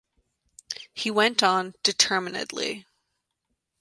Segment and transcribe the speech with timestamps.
[0.95, 2.87] He went on determinedly.